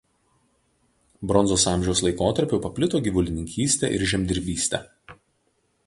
[1.31, 4.83] Bronzos amžiaus laikotarpiu paplito gyvulininkystė ir žemdirbystė.